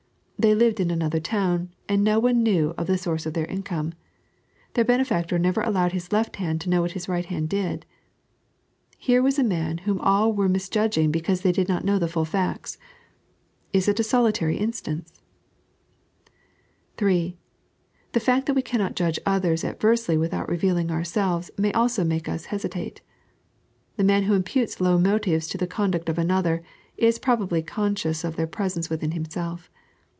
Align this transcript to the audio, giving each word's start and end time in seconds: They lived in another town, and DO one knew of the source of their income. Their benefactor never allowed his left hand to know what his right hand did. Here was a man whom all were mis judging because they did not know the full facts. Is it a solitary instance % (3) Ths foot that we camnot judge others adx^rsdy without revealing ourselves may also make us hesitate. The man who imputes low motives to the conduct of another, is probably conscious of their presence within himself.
They 0.43 0.55
lived 0.55 0.79
in 0.79 0.89
another 0.89 1.19
town, 1.19 1.69
and 1.87 2.03
DO 2.03 2.19
one 2.19 2.41
knew 2.41 2.73
of 2.75 2.87
the 2.87 2.97
source 2.97 3.27
of 3.27 3.35
their 3.35 3.45
income. 3.45 3.93
Their 4.73 4.83
benefactor 4.83 5.37
never 5.37 5.61
allowed 5.61 5.91
his 5.91 6.11
left 6.11 6.37
hand 6.37 6.61
to 6.61 6.69
know 6.71 6.81
what 6.81 6.93
his 6.93 7.07
right 7.07 7.27
hand 7.27 7.47
did. 7.47 7.85
Here 8.97 9.21
was 9.21 9.37
a 9.37 9.43
man 9.43 9.77
whom 9.85 10.01
all 10.01 10.33
were 10.33 10.49
mis 10.49 10.67
judging 10.67 11.11
because 11.11 11.41
they 11.41 11.51
did 11.51 11.69
not 11.69 11.85
know 11.85 11.99
the 11.99 12.07
full 12.07 12.25
facts. 12.25 12.79
Is 13.71 13.87
it 13.87 13.99
a 13.99 14.03
solitary 14.03 14.57
instance 14.57 15.21
% 15.91 16.97
(3) 16.97 17.37
Ths 18.13 18.23
foot 18.25 18.47
that 18.47 18.55
we 18.55 18.63
camnot 18.63 18.95
judge 18.95 19.19
others 19.27 19.61
adx^rsdy 19.61 20.19
without 20.19 20.49
revealing 20.49 20.89
ourselves 20.89 21.51
may 21.55 21.71
also 21.73 22.03
make 22.03 22.27
us 22.27 22.45
hesitate. 22.45 23.01
The 23.95 24.03
man 24.03 24.23
who 24.23 24.33
imputes 24.33 24.81
low 24.81 24.97
motives 24.97 25.45
to 25.49 25.59
the 25.59 25.67
conduct 25.67 26.09
of 26.09 26.17
another, 26.17 26.63
is 26.97 27.19
probably 27.19 27.61
conscious 27.61 28.23
of 28.23 28.37
their 28.37 28.47
presence 28.47 28.89
within 28.89 29.11
himself. 29.11 29.69